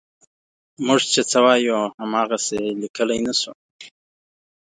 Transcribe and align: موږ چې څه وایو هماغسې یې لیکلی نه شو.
موږ 0.85 1.01
چې 1.13 1.21
څه 1.29 1.39
وایو 1.45 1.79
هماغسې 2.01 2.57
یې 2.65 2.71
لیکلی 2.81 3.19
نه 3.27 3.33
شو. 3.39 3.53